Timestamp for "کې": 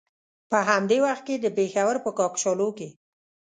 1.27-1.35, 2.77-2.89